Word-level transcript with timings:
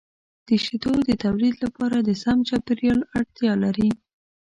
د 0.47 0.49
شیدو 0.63 0.93
د 1.07 1.09
تولید 1.23 1.55
لپاره 1.65 1.97
د 1.99 2.09
سم 2.23 2.37
چاپیریال 2.49 2.99
اړتیا 3.17 3.53
لري. 3.63 3.89